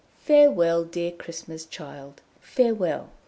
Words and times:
Farewell, 0.23 0.83
dear 0.85 1.11
Christmas 1.11 1.63
Child, 1.63 2.21
farewell!" 2.39 3.09